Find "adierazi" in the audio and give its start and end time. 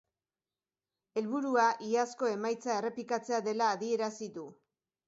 3.79-4.35